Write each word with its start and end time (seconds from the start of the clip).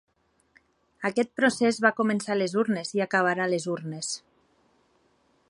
Aquest 1.09 1.29
procés 1.41 1.79
va 1.87 1.91
començar 1.99 2.33
a 2.37 2.39
les 2.43 2.57
urnes 2.63 2.95
i 3.01 3.05
acabarà 3.09 3.47
a 3.47 3.53
les 3.57 3.69
urnes. 3.77 4.11